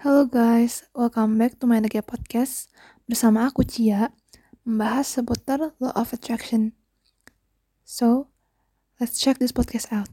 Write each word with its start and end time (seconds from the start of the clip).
Hello 0.00 0.24
guys, 0.24 0.88
welcome 0.96 1.36
back 1.36 1.60
to 1.60 1.68
my 1.68 1.76
Nagia 1.76 2.00
Podcast 2.00 2.72
bersama 3.04 3.44
aku 3.44 3.68
Cia, 3.68 4.08
membahas 4.64 5.04
seputar 5.04 5.76
Law 5.76 5.92
of 5.92 6.16
Attraction. 6.16 6.72
So, 7.84 8.32
let's 8.96 9.20
check 9.20 9.36
this 9.36 9.52
podcast 9.52 9.92
out. 9.92 10.08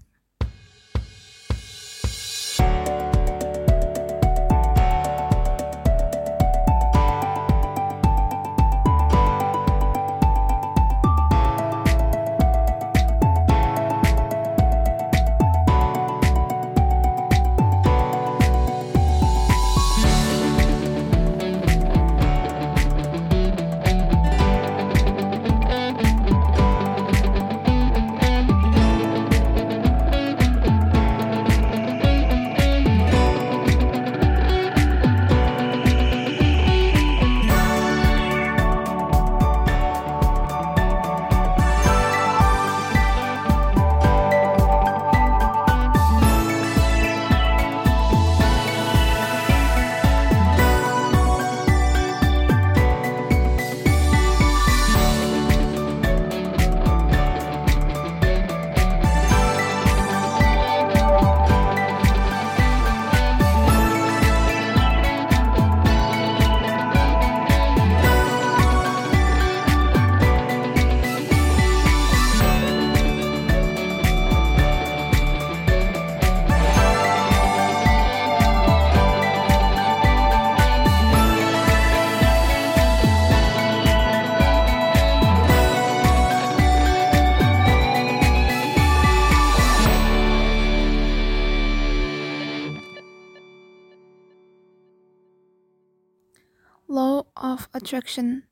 Law 96.87 97.27
of 97.35 97.67
Attraction. 97.75 98.47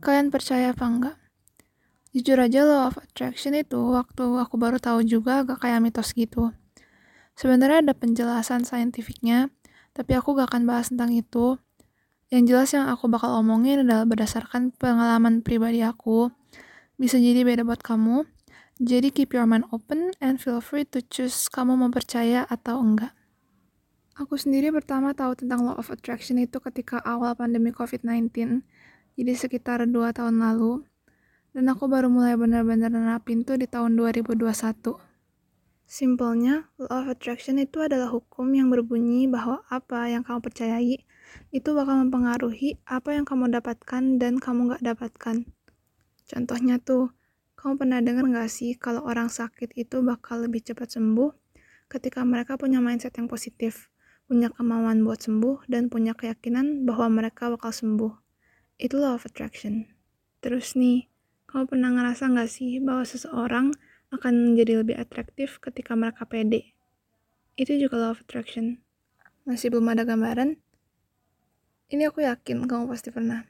Kalian 0.00 0.32
percaya 0.32 0.72
apa 0.72 0.88
enggak? 0.88 1.16
Jujur 2.16 2.40
aja 2.40 2.64
Law 2.64 2.88
of 2.88 2.96
Attraction 2.96 3.52
itu 3.52 3.76
waktu 3.92 4.24
aku 4.24 4.56
baru 4.56 4.80
tahu 4.80 5.04
juga 5.04 5.44
agak 5.44 5.60
kayak 5.60 5.84
mitos 5.84 6.16
gitu. 6.16 6.56
Sebenarnya 7.36 7.84
ada 7.84 7.92
penjelasan 7.92 8.64
saintifiknya, 8.64 9.52
tapi 9.92 10.16
aku 10.16 10.32
gak 10.40 10.56
akan 10.56 10.64
bahas 10.64 10.88
tentang 10.88 11.12
itu. 11.12 11.60
Yang 12.32 12.44
jelas 12.48 12.68
yang 12.72 12.88
aku 12.88 13.12
bakal 13.12 13.36
omongin 13.44 13.84
adalah 13.84 14.08
berdasarkan 14.08 14.72
pengalaman 14.72 15.44
pribadi 15.44 15.84
aku. 15.84 16.32
Bisa 16.96 17.20
jadi 17.20 17.44
beda 17.44 17.60
buat 17.60 17.84
kamu. 17.84 18.24
Jadi 18.80 19.12
keep 19.12 19.36
your 19.36 19.44
mind 19.44 19.68
open 19.68 20.16
and 20.24 20.40
feel 20.40 20.64
free 20.64 20.88
to 20.88 21.04
choose 21.04 21.52
kamu 21.52 21.76
mau 21.76 21.92
percaya 21.92 22.48
atau 22.48 22.80
enggak. 22.80 23.12
Aku 24.16 24.40
sendiri 24.40 24.72
pertama 24.72 25.12
tahu 25.12 25.36
tentang 25.36 25.68
Law 25.68 25.76
of 25.76 25.92
Attraction 25.92 26.40
itu 26.40 26.56
ketika 26.56 27.04
awal 27.04 27.36
pandemi 27.36 27.68
COVID-19, 27.68 28.64
jadi 29.12 29.32
sekitar 29.36 29.84
2 29.84 29.92
tahun 29.92 30.40
lalu. 30.40 30.88
Dan 31.52 31.68
aku 31.68 31.84
baru 31.84 32.08
mulai 32.08 32.32
benar-benar 32.32 32.88
nerapin 32.88 33.44
tuh 33.44 33.60
di 33.60 33.68
tahun 33.68 33.92
2021. 33.92 34.96
Simpelnya, 35.84 36.72
Law 36.80 36.88
of 36.88 37.12
Attraction 37.12 37.60
itu 37.60 37.84
adalah 37.84 38.08
hukum 38.08 38.56
yang 38.56 38.72
berbunyi 38.72 39.28
bahwa 39.28 39.60
apa 39.68 40.08
yang 40.08 40.24
kamu 40.24 40.40
percayai 40.40 40.96
itu 41.52 41.68
bakal 41.76 42.00
mempengaruhi 42.00 42.80
apa 42.88 43.20
yang 43.20 43.28
kamu 43.28 43.52
dapatkan 43.52 44.16
dan 44.16 44.40
kamu 44.40 44.72
gak 44.72 44.80
dapatkan. 44.96 45.44
Contohnya 46.24 46.80
tuh, 46.80 47.12
kamu 47.60 47.76
pernah 47.76 48.00
dengar 48.00 48.24
gak 48.32 48.48
sih 48.48 48.80
kalau 48.80 49.04
orang 49.04 49.28
sakit 49.28 49.76
itu 49.76 50.00
bakal 50.00 50.40
lebih 50.40 50.64
cepat 50.64 50.88
sembuh 50.88 51.36
ketika 51.92 52.24
mereka 52.24 52.56
punya 52.56 52.80
mindset 52.80 53.12
yang 53.20 53.28
positif? 53.28 53.92
Punya 54.26 54.50
kemauan 54.50 55.06
buat 55.06 55.22
sembuh, 55.22 55.70
dan 55.70 55.86
punya 55.86 56.12
keyakinan 56.18 56.82
bahwa 56.82 57.22
mereka 57.22 57.46
bakal 57.46 57.70
sembuh. 57.70 58.10
Itu 58.76 58.98
law 58.98 59.14
of 59.14 59.22
attraction. 59.22 59.86
Terus 60.42 60.74
nih, 60.74 61.06
kamu 61.46 61.70
pernah 61.70 61.94
ngerasa 61.94 62.26
nggak 62.34 62.50
sih 62.50 62.82
bahwa 62.82 63.06
seseorang 63.06 63.70
akan 64.10 64.34
menjadi 64.52 64.82
lebih 64.82 64.98
atraktif 64.98 65.62
ketika 65.62 65.94
mereka 65.94 66.26
pede? 66.26 66.74
Itu 67.54 67.78
juga 67.78 68.02
law 68.02 68.12
of 68.18 68.26
attraction. 68.26 68.82
Masih 69.46 69.70
belum 69.70 69.94
ada 69.94 70.02
gambaran? 70.02 70.58
Ini 71.86 72.10
aku 72.10 72.26
yakin 72.26 72.66
kamu 72.66 72.90
pasti 72.90 73.14
pernah. 73.14 73.46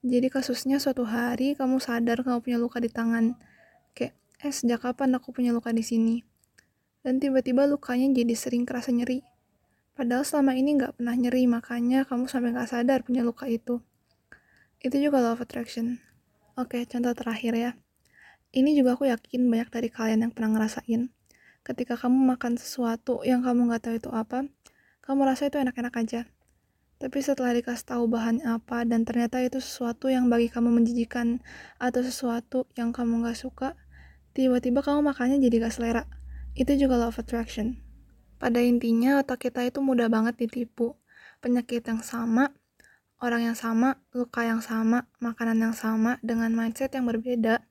Jadi 0.00 0.32
kasusnya 0.32 0.80
suatu 0.80 1.04
hari 1.04 1.52
kamu 1.60 1.76
sadar 1.76 2.24
kamu 2.24 2.40
punya 2.40 2.56
luka 2.56 2.80
di 2.80 2.88
tangan. 2.88 3.36
Kayak, 3.92 4.16
eh 4.40 4.52
sejak 4.52 4.80
kapan 4.80 5.12
aku 5.20 5.32
punya 5.36 5.52
luka 5.52 5.76
di 5.76 5.84
sini? 5.84 6.24
Dan 7.04 7.20
tiba-tiba 7.20 7.68
lukanya 7.68 8.08
jadi 8.16 8.32
sering 8.32 8.64
kerasa 8.64 8.88
nyeri 8.96 9.33
Padahal 9.94 10.26
selama 10.26 10.58
ini 10.58 10.74
nggak 10.74 10.98
pernah 10.98 11.14
nyeri, 11.14 11.46
makanya 11.46 12.02
kamu 12.02 12.26
sampai 12.26 12.50
nggak 12.50 12.66
sadar 12.66 13.06
punya 13.06 13.22
luka 13.22 13.46
itu. 13.46 13.78
Itu 14.82 14.98
juga 14.98 15.22
of 15.30 15.38
attraction. 15.38 16.02
Oke, 16.58 16.82
contoh 16.90 17.14
terakhir 17.14 17.54
ya. 17.54 17.70
Ini 18.50 18.74
juga 18.74 18.98
aku 18.98 19.06
yakin 19.06 19.46
banyak 19.46 19.70
dari 19.70 19.88
kalian 19.94 20.26
yang 20.26 20.32
pernah 20.34 20.58
ngerasain. 20.58 21.14
Ketika 21.62 21.94
kamu 21.94 22.34
makan 22.34 22.58
sesuatu 22.58 23.22
yang 23.22 23.46
kamu 23.46 23.70
nggak 23.70 23.82
tahu 23.86 23.94
itu 24.02 24.10
apa, 24.10 24.50
kamu 25.02 25.30
rasa 25.30 25.46
itu 25.46 25.62
enak-enak 25.62 25.94
aja. 25.94 26.26
Tapi 26.98 27.18
setelah 27.22 27.54
dikasih 27.54 27.86
tahu 27.86 28.10
bahan 28.10 28.42
apa 28.46 28.82
dan 28.82 29.06
ternyata 29.06 29.42
itu 29.42 29.62
sesuatu 29.62 30.10
yang 30.10 30.26
bagi 30.26 30.50
kamu 30.50 30.74
menjijikan 30.74 31.38
atau 31.78 32.02
sesuatu 32.02 32.66
yang 32.74 32.90
kamu 32.90 33.22
nggak 33.22 33.38
suka, 33.38 33.78
tiba-tiba 34.34 34.82
kamu 34.82 35.06
makannya 35.06 35.38
jadi 35.38 35.70
gak 35.70 35.74
selera. 35.74 36.02
Itu 36.58 36.74
juga 36.74 36.98
of 37.04 37.18
attraction. 37.18 37.83
Pada 38.44 38.60
intinya, 38.60 39.24
otak 39.24 39.48
kita 39.48 39.64
itu 39.64 39.80
mudah 39.80 40.12
banget 40.12 40.36
ditipu. 40.36 41.00
Penyakit 41.40 41.80
yang 41.88 42.04
sama, 42.04 42.52
orang 43.16 43.48
yang 43.48 43.56
sama, 43.56 43.96
luka 44.12 44.44
yang 44.44 44.60
sama, 44.60 45.08
makanan 45.16 45.64
yang 45.64 45.72
sama, 45.72 46.20
dengan 46.20 46.52
mindset 46.52 46.92
yang 46.92 47.08
berbeda, 47.08 47.64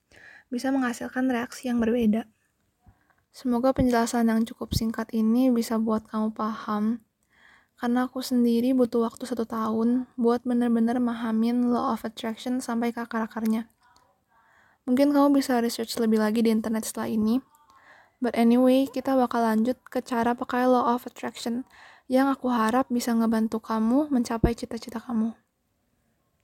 bisa 0.50 0.74
menghasilkan 0.74 1.30
reaksi 1.30 1.70
yang 1.70 1.78
berbeda. 1.78 2.26
Semoga 3.30 3.70
penjelasan 3.70 4.34
yang 4.34 4.42
cukup 4.50 4.74
singkat 4.74 5.14
ini 5.14 5.54
bisa 5.54 5.78
buat 5.78 6.10
kamu 6.10 6.34
paham, 6.34 7.06
karena 7.78 8.10
aku 8.10 8.26
sendiri 8.26 8.74
butuh 8.74 9.06
waktu 9.06 9.30
satu 9.30 9.46
tahun 9.46 10.10
buat 10.18 10.42
bener-bener 10.42 10.98
mahamin 10.98 11.70
law 11.70 11.94
of 11.94 12.02
attraction 12.02 12.58
sampai 12.58 12.90
ke 12.90 12.98
akar-akarnya. 12.98 13.70
Mungkin 14.90 15.14
kamu 15.14 15.38
bisa 15.38 15.62
research 15.62 16.02
lebih 16.02 16.18
lagi 16.18 16.42
di 16.42 16.50
internet 16.50 16.90
setelah 16.90 17.14
ini, 17.14 17.38
But 18.24 18.40
anyway, 18.40 18.88
kita 18.88 19.20
bakal 19.20 19.44
lanjut 19.44 19.76
ke 19.84 20.00
cara 20.00 20.32
pakai 20.32 20.64
law 20.64 20.96
of 20.96 21.04
attraction 21.04 21.68
yang 22.08 22.32
aku 22.32 22.48
harap 22.48 22.88
bisa 22.88 23.12
ngebantu 23.12 23.60
kamu 23.60 24.08
mencapai 24.08 24.56
cita-cita 24.56 25.04
kamu. 25.04 25.36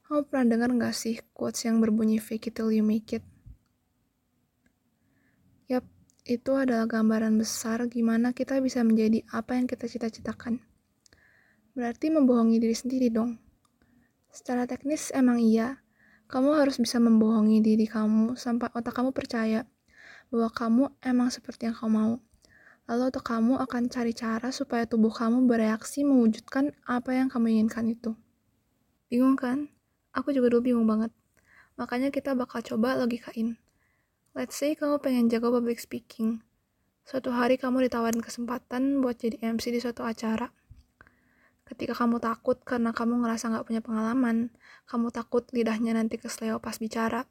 Kamu 0.04 0.28
pernah 0.28 0.44
dengar 0.44 0.76
gak 0.76 0.92
sih 0.92 1.24
quotes 1.32 1.64
yang 1.64 1.80
berbunyi 1.80 2.20
fake 2.20 2.52
it 2.52 2.60
till 2.60 2.68
you 2.68 2.84
make 2.84 3.08
it? 3.16 3.24
Yap, 5.72 5.88
itu 6.28 6.52
adalah 6.52 6.84
gambaran 6.84 7.40
besar 7.40 7.88
gimana 7.88 8.36
kita 8.36 8.60
bisa 8.60 8.84
menjadi 8.84 9.24
apa 9.32 9.56
yang 9.56 9.64
kita 9.64 9.88
cita-citakan. 9.88 10.60
Berarti 11.80 12.12
membohongi 12.12 12.60
diri 12.60 12.76
sendiri 12.76 13.08
dong. 13.08 13.40
Secara 14.36 14.68
teknis 14.68 15.16
emang 15.16 15.40
iya, 15.40 15.80
kamu 16.28 16.60
harus 16.60 16.76
bisa 16.76 17.00
membohongi 17.00 17.64
diri 17.64 17.88
kamu 17.88 18.36
sampai 18.36 18.68
otak 18.76 19.00
kamu 19.00 19.16
percaya 19.16 19.64
bahwa 20.30 20.50
kamu 20.54 20.84
emang 21.02 21.30
seperti 21.34 21.70
yang 21.70 21.76
kamu 21.78 21.92
mau. 21.92 22.14
Lalu 22.90 23.14
otak 23.14 23.26
kamu 23.30 23.62
akan 23.62 23.86
cari 23.90 24.18
cara 24.18 24.50
supaya 24.50 24.90
tubuh 24.90 25.14
kamu 25.14 25.46
bereaksi 25.46 26.02
mewujudkan 26.02 26.74
apa 26.90 27.14
yang 27.14 27.30
kamu 27.30 27.54
inginkan 27.54 27.86
itu. 27.86 28.18
Bingung 29.14 29.38
kan? 29.38 29.70
Aku 30.14 30.34
juga 30.34 30.50
dulu 30.50 30.74
bingung 30.74 30.90
banget. 30.90 31.14
Makanya 31.78 32.10
kita 32.10 32.34
bakal 32.34 32.66
coba 32.66 32.98
logikain. 32.98 33.62
Let's 34.34 34.58
say 34.58 34.74
kamu 34.74 35.02
pengen 35.02 35.30
jago 35.30 35.54
public 35.54 35.78
speaking. 35.78 36.42
Suatu 37.06 37.34
hari 37.34 37.58
kamu 37.58 37.90
ditawarin 37.90 38.22
kesempatan 38.22 39.02
buat 39.02 39.18
jadi 39.18 39.42
MC 39.42 39.74
di 39.74 39.82
suatu 39.82 40.06
acara. 40.06 40.54
Ketika 41.66 41.94
kamu 41.94 42.18
takut 42.18 42.62
karena 42.66 42.90
kamu 42.90 43.22
ngerasa 43.22 43.54
nggak 43.54 43.66
punya 43.70 43.82
pengalaman, 43.86 44.50
kamu 44.90 45.14
takut 45.14 45.46
lidahnya 45.54 45.94
nanti 45.94 46.18
kesleo 46.18 46.58
pas 46.58 46.78
bicara, 46.82 47.30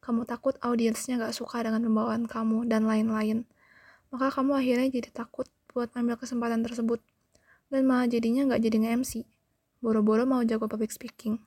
kamu 0.00 0.24
takut 0.24 0.56
audiensnya 0.64 1.20
nggak 1.20 1.36
suka 1.36 1.60
dengan 1.60 1.84
pembawaan 1.84 2.24
kamu, 2.24 2.64
dan 2.66 2.88
lain-lain. 2.88 3.44
Maka 4.08 4.32
kamu 4.32 4.56
akhirnya 4.56 4.88
jadi 4.88 5.12
takut 5.12 5.46
buat 5.70 5.92
ambil 5.94 6.18
kesempatan 6.18 6.64
tersebut, 6.64 6.98
dan 7.68 7.86
malah 7.86 8.10
jadinya 8.10 8.48
nggak 8.50 8.60
jadi 8.64 8.76
nge-MC. 8.82 9.12
Boro-boro 9.80 10.26
mau 10.26 10.42
jago 10.42 10.66
public 10.66 10.90
speaking. 10.90 11.38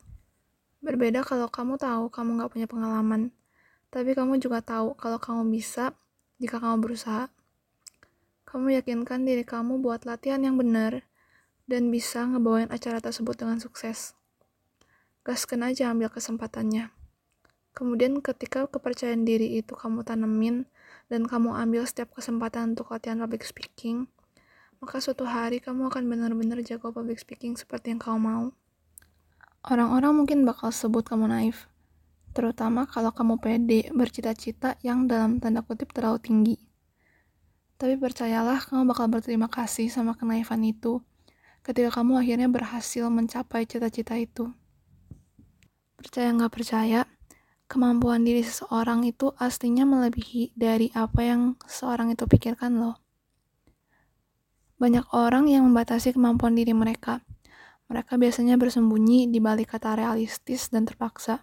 Berbeda 0.79 1.21
kalau 1.25 1.51
kamu 1.51 1.75
tahu 1.75 2.07
kamu 2.13 2.29
nggak 2.39 2.50
punya 2.53 2.67
pengalaman, 2.69 3.33
tapi 3.91 4.15
kamu 4.15 4.39
juga 4.39 4.63
tahu 4.63 4.95
kalau 4.97 5.19
kamu 5.19 5.50
bisa 5.53 5.94
jika 6.41 6.57
kamu 6.57 6.81
berusaha. 6.81 7.29
Kamu 8.47 8.69
yakinkan 8.79 9.25
diri 9.25 9.41
kamu 9.41 9.81
buat 9.81 10.05
latihan 10.05 10.39
yang 10.41 10.55
benar, 10.55 11.03
dan 11.65 11.89
bisa 11.89 12.23
ngebawain 12.27 12.69
acara 12.69 13.01
tersebut 13.01 13.33
dengan 13.33 13.57
sukses. 13.57 14.13
Gaskan 15.23 15.63
aja 15.63 15.89
ambil 15.89 16.11
kesempatannya. 16.11 17.02
Kemudian 17.73 18.21
ketika 18.21 18.69
kepercayaan 18.69 19.25
diri 19.25 19.57
itu 19.57 19.73
kamu 19.73 20.05
tanemin 20.05 20.69
dan 21.09 21.25
kamu 21.25 21.57
ambil 21.57 21.83
setiap 21.89 22.13
kesempatan 22.13 22.77
untuk 22.77 22.93
latihan 22.93 23.17
public 23.17 23.41
speaking, 23.41 24.05
maka 24.77 25.01
suatu 25.01 25.25
hari 25.25 25.57
kamu 25.57 25.89
akan 25.89 26.05
benar-benar 26.05 26.61
jago 26.61 26.93
public 26.93 27.17
speaking 27.17 27.57
seperti 27.57 27.97
yang 27.97 28.01
kamu 28.01 28.19
mau. 28.21 28.45
Orang-orang 29.65 30.13
mungkin 30.21 30.45
bakal 30.45 30.69
sebut 30.69 31.07
kamu 31.07 31.33
naif, 31.33 31.65
terutama 32.37 32.85
kalau 32.85 33.09
kamu 33.09 33.41
pede 33.41 33.89
bercita-cita 33.89 34.77
yang 34.85 35.09
dalam 35.09 35.41
tanda 35.41 35.65
kutip 35.65 35.89
terlalu 35.95 36.19
tinggi. 36.21 36.55
Tapi 37.79 37.97
percayalah, 37.97 38.63
kamu 38.63 38.85
bakal 38.85 39.09
berterima 39.09 39.49
kasih 39.49 39.89
sama 39.89 40.13
kenaifan 40.13 40.61
itu 40.61 41.01
ketika 41.63 42.03
kamu 42.03 42.19
akhirnya 42.19 42.51
berhasil 42.51 43.07
mencapai 43.07 43.63
cita-cita 43.63 44.19
itu. 44.19 44.51
Percaya 45.95 46.27
nggak 46.35 46.51
percaya, 46.51 47.07
kemampuan 47.73 48.21
diri 48.21 48.45
seseorang 48.45 49.01
itu 49.09 49.33
aslinya 49.41 49.89
melebihi 49.89 50.53
dari 50.53 50.93
apa 50.93 51.25
yang 51.25 51.41
seorang 51.65 52.13
itu 52.13 52.29
pikirkan 52.29 52.77
loh. 52.77 53.01
Banyak 54.77 55.09
orang 55.17 55.49
yang 55.49 55.65
membatasi 55.65 56.13
kemampuan 56.13 56.53
diri 56.53 56.77
mereka. 56.77 57.25
Mereka 57.89 58.21
biasanya 58.21 58.61
bersembunyi 58.61 59.33
di 59.33 59.41
balik 59.41 59.73
kata 59.73 59.97
realistis 59.97 60.69
dan 60.69 60.85
terpaksa. 60.85 61.41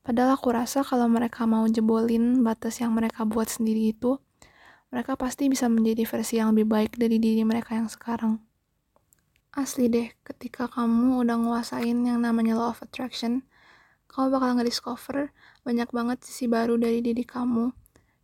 Padahal 0.00 0.40
aku 0.40 0.48
rasa 0.56 0.80
kalau 0.80 1.04
mereka 1.04 1.44
mau 1.44 1.68
jebolin 1.68 2.40
batas 2.40 2.80
yang 2.80 2.96
mereka 2.96 3.28
buat 3.28 3.52
sendiri 3.52 3.92
itu, 3.92 4.16
mereka 4.88 5.20
pasti 5.20 5.52
bisa 5.52 5.68
menjadi 5.68 6.08
versi 6.08 6.40
yang 6.40 6.56
lebih 6.56 6.64
baik 6.64 6.92
dari 6.96 7.20
diri 7.20 7.44
mereka 7.44 7.76
yang 7.76 7.92
sekarang. 7.92 8.40
Asli 9.52 9.88
deh, 9.88 10.12
ketika 10.24 10.68
kamu 10.68 11.24
udah 11.24 11.36
nguasain 11.36 12.06
yang 12.06 12.24
namanya 12.24 12.56
law 12.56 12.72
of 12.72 12.80
attraction, 12.80 13.47
kamu 14.08 14.26
bakal 14.32 14.50
nge-discover 14.56 15.30
banyak 15.62 15.88
banget 15.92 16.18
sisi 16.24 16.48
baru 16.48 16.80
dari 16.80 17.04
diri 17.04 17.22
kamu 17.22 17.70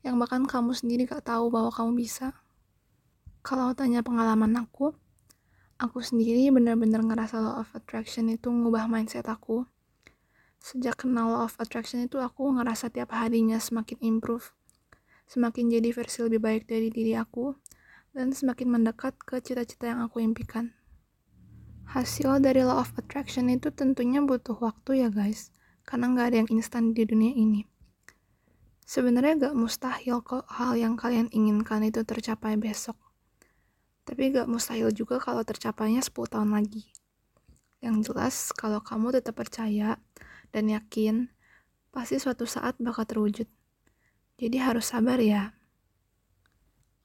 yang 0.05 0.21
bahkan 0.21 0.45
kamu 0.45 0.77
sendiri 0.77 1.09
gak 1.09 1.25
tahu 1.29 1.49
bahwa 1.49 1.73
kamu 1.73 1.97
bisa. 2.05 2.37
Kalau 3.45 3.73
tanya 3.77 4.01
pengalaman 4.01 4.57
aku, 4.57 4.97
aku 5.77 5.99
sendiri 6.01 6.49
bener-bener 6.49 7.01
ngerasa 7.05 7.41
law 7.41 7.61
of 7.61 7.69
attraction 7.77 8.33
itu 8.33 8.49
ngubah 8.49 8.89
mindset 8.89 9.29
aku. 9.29 9.69
Sejak 10.65 11.05
kenal 11.05 11.29
law 11.29 11.45
of 11.45 11.57
attraction 11.61 12.05
itu 12.05 12.17
aku 12.21 12.49
ngerasa 12.57 12.89
tiap 12.89 13.13
harinya 13.13 13.61
semakin 13.61 14.01
improve, 14.01 14.57
semakin 15.29 15.69
jadi 15.69 15.93
versi 15.93 16.25
lebih 16.25 16.41
baik 16.41 16.63
dari 16.65 16.89
diri 16.89 17.13
aku, 17.13 17.53
dan 18.17 18.33
semakin 18.33 18.81
mendekat 18.81 19.13
ke 19.21 19.41
cita-cita 19.45 19.93
yang 19.93 20.01
aku 20.01 20.25
impikan. 20.25 20.73
Hasil 21.85 22.41
dari 22.41 22.65
law 22.65 22.81
of 22.81 22.97
attraction 22.97 23.53
itu 23.53 23.69
tentunya 23.69 24.25
butuh 24.25 24.57
waktu 24.57 25.05
ya 25.05 25.13
guys, 25.13 25.53
karena 25.85 26.11
nggak 26.13 26.27
ada 26.33 26.37
yang 26.45 26.51
instan 26.51 26.97
di 26.97 27.05
dunia 27.05 27.33
ini. 27.33 27.63
Sebenarnya 28.85 29.49
gak 29.49 29.57
mustahil 29.57 30.21
kok 30.21 30.45
hal 30.45 30.77
yang 30.77 30.93
kalian 30.93 31.33
inginkan 31.33 31.81
itu 31.89 32.05
tercapai 32.05 32.61
besok. 32.61 33.01
Tapi 34.05 34.29
gak 34.29 34.45
mustahil 34.45 34.93
juga 34.93 35.17
kalau 35.17 35.41
tercapainya 35.41 36.05
10 36.05 36.29
tahun 36.29 36.53
lagi. 36.53 36.85
Yang 37.81 38.13
jelas, 38.13 38.37
kalau 38.53 38.85
kamu 38.85 39.17
tetap 39.17 39.41
percaya 39.41 39.97
dan 40.53 40.69
yakin, 40.69 41.33
pasti 41.89 42.21
suatu 42.21 42.45
saat 42.45 42.77
bakal 42.77 43.09
terwujud. 43.09 43.49
Jadi 44.37 44.57
harus 44.61 44.93
sabar 44.93 45.17
ya. 45.17 45.57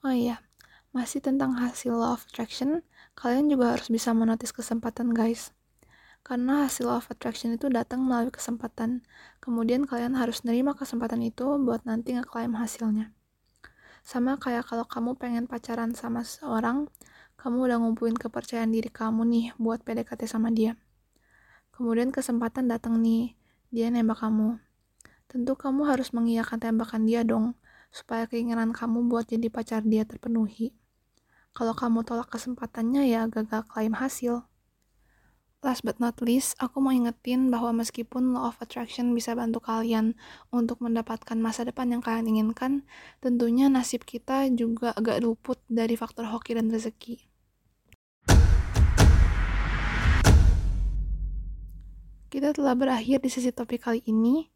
Oh 0.04 0.12
iya, 0.12 0.44
masih 0.92 1.24
tentang 1.24 1.56
hasil 1.56 1.96
law 1.96 2.16
of 2.16 2.28
attraction, 2.28 2.84
kalian 3.16 3.48
juga 3.48 3.76
harus 3.76 3.88
bisa 3.88 4.12
menotis 4.12 4.52
kesempatan 4.52 5.16
guys. 5.16 5.56
Karena 6.20 6.68
hasil 6.68 6.86
of 6.86 7.08
attraction 7.08 7.56
itu 7.56 7.72
datang 7.72 8.04
melalui 8.04 8.30
kesempatan. 8.30 9.02
Kemudian 9.40 9.88
kalian 9.88 10.14
harus 10.14 10.44
nerima 10.44 10.76
kesempatan 10.76 11.24
itu 11.24 11.58
buat 11.62 11.82
nanti 11.88 12.14
ngeklaim 12.14 12.54
hasilnya. 12.54 13.10
Sama 14.00 14.40
kayak 14.40 14.68
kalau 14.68 14.84
kamu 14.88 15.16
pengen 15.16 15.44
pacaran 15.44 15.92
sama 15.92 16.24
seseorang, 16.24 16.88
kamu 17.40 17.68
udah 17.68 17.78
ngumpulin 17.80 18.16
kepercayaan 18.16 18.72
diri 18.72 18.92
kamu 18.92 19.24
nih 19.24 19.46
buat 19.56 19.80
PDKT 19.80 20.28
sama 20.28 20.52
dia. 20.52 20.76
Kemudian 21.72 22.12
kesempatan 22.12 22.68
datang 22.68 23.00
nih, 23.00 23.32
dia 23.72 23.88
nembak 23.88 24.20
kamu. 24.20 24.60
Tentu 25.30 25.56
kamu 25.56 25.88
harus 25.88 26.12
mengiyakan 26.12 26.60
tembakan 26.60 27.08
dia 27.08 27.24
dong, 27.24 27.56
supaya 27.88 28.28
keinginan 28.28 28.76
kamu 28.76 29.08
buat 29.08 29.30
jadi 29.30 29.48
pacar 29.48 29.86
dia 29.86 30.04
terpenuhi. 30.04 30.76
Kalau 31.56 31.72
kamu 31.72 32.04
tolak 32.04 32.28
kesempatannya 32.28 33.08
ya 33.08 33.26
gagal 33.26 33.66
klaim 33.66 33.96
hasil. 33.96 34.49
Last 35.60 35.84
but 35.84 36.00
not 36.00 36.24
least, 36.24 36.56
aku 36.56 36.80
mau 36.80 36.88
ingetin 36.88 37.52
bahwa 37.52 37.84
meskipun 37.84 38.32
law 38.32 38.48
of 38.48 38.56
attraction 38.64 39.12
bisa 39.12 39.36
bantu 39.36 39.60
kalian 39.60 40.16
untuk 40.48 40.80
mendapatkan 40.80 41.36
masa 41.36 41.68
depan 41.68 41.92
yang 41.92 42.00
kalian 42.00 42.32
inginkan, 42.32 42.88
tentunya 43.20 43.68
nasib 43.68 44.08
kita 44.08 44.48
juga 44.56 44.96
agak 44.96 45.20
luput 45.20 45.60
dari 45.68 46.00
faktor 46.00 46.32
hoki 46.32 46.56
dan 46.56 46.72
rezeki. 46.72 47.28
Kita 52.32 52.56
telah 52.56 52.72
berakhir 52.72 53.20
di 53.20 53.28
sesi 53.28 53.52
topik 53.52 53.84
kali 53.84 54.00
ini. 54.08 54.48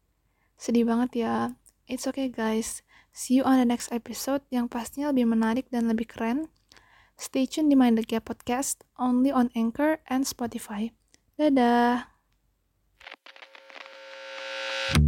Sedih 0.57 0.89
banget 0.89 1.21
ya. 1.21 1.53
It's 1.85 2.09
okay 2.09 2.33
guys. 2.33 2.81
See 3.13 3.37
you 3.37 3.45
on 3.45 3.61
the 3.61 3.67
next 3.69 3.93
episode 3.93 4.41
yang 4.49 4.65
pastinya 4.65 5.13
lebih 5.13 5.29
menarik 5.29 5.69
dan 5.69 5.85
lebih 5.85 6.09
keren. 6.09 6.49
Stay 7.17 7.45
tune 7.45 7.69
di 7.69 7.75
Mind 7.75 7.97
the 7.97 8.03
Gap 8.03 8.25
Podcast 8.25 8.83
only 8.99 9.31
on 9.31 9.49
Anchor 9.55 9.99
and 10.07 10.25
Spotify. 10.25 10.91
Dadah! 11.39 12.03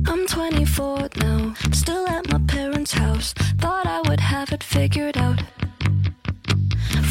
I'm 0.07 0.25
24 0.25 1.09
now, 1.17 1.53
still 1.73 2.07
at 2.07 2.31
my 2.31 2.39
parents' 2.47 2.93
house. 2.93 3.33
Thought 3.59 3.85
I 3.87 4.01
would 4.07 4.21
have 4.21 4.51
it 4.53 4.63
figured 4.63 5.17
out. 5.17 5.43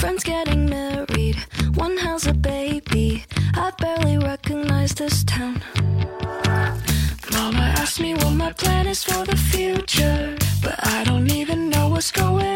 Friends 0.00 0.24
getting 0.24 0.64
married, 0.68 1.36
one 1.74 1.98
has 1.98 2.26
a 2.26 2.32
baby. 2.32 3.24
I 3.54 3.72
barely 3.78 4.16
recognize 4.16 4.94
this 4.94 5.24
town. 5.24 5.60
Mama 7.32 7.74
asked 7.76 8.00
me 8.00 8.14
what 8.14 8.32
my 8.32 8.52
plan 8.52 8.86
is 8.86 9.04
for 9.04 9.24
the 9.26 9.36
future, 9.36 10.36
but 10.62 10.76
I 10.86 11.04
don't 11.04 11.30
even 11.30 11.68
know 11.68 11.88
what's 11.88 12.10
going 12.10 12.55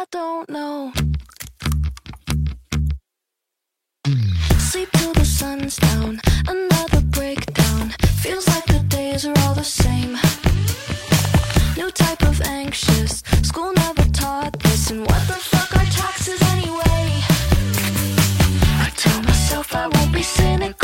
I 0.00 0.06
don't 0.10 0.48
know. 0.48 0.92
Sleep 4.56 4.88
till 4.92 5.12
the 5.12 5.26
sun's 5.26 5.76
down, 5.76 6.18
another 6.48 7.02
breakdown. 7.02 7.90
Feels 8.22 8.48
like 8.48 8.64
the 8.64 8.82
days 8.88 9.26
are 9.26 9.38
all 9.40 9.52
the 9.52 9.62
same. 9.62 10.12
New 11.76 11.90
type 11.90 12.22
of 12.22 12.40
anxious, 12.40 13.22
school 13.42 13.74
never 13.74 14.04
taught 14.10 14.58
this. 14.60 14.90
And 14.90 15.00
what 15.00 15.22
the 15.28 15.34
fuck 15.34 15.70
are 15.76 15.90
taxes 15.90 16.40
anyway? 16.54 17.20
I 18.86 18.90
tell 18.96 19.20
myself 19.22 19.74
I 19.74 19.86
won't 19.86 20.14
be 20.14 20.22
cynical. 20.22 20.79